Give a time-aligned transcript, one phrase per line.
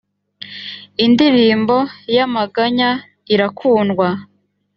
[1.05, 1.75] indirimbo
[2.15, 2.89] y ‘amaganya
[3.33, 4.07] irakundwa.